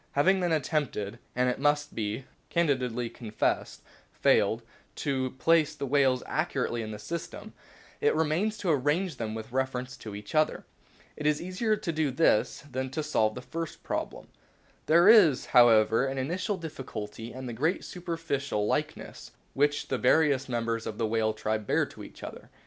[0.13, 4.63] Having then attempted, and, it must be candidly confessed, failed,
[4.95, 7.53] to place the whales accurately in the system,
[8.01, 10.65] it remains to arrange them with reference to each other.
[11.15, 13.53] It is easier to do this than to solve the io 4 A BOOK OF
[13.53, 14.27] WHALES first problem.
[14.87, 20.87] There is, however, an initial difficulty in the great superficial likeness which the various members
[20.87, 22.49] of the whale tribe bear to each other.